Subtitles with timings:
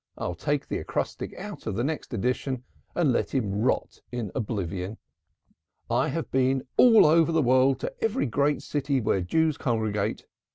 [0.17, 2.63] I'll take the acrostic out of the next edition
[2.95, 4.97] and let him rot in oblivion.
[5.91, 10.25] I have been all over the world to every great city where Jews congregate.